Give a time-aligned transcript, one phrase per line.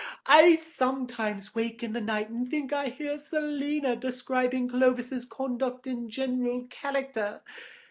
[0.25, 5.85] I sometimes wake in the night and think I still hear Selina describing Clovis's conduct
[5.85, 7.43] and general character.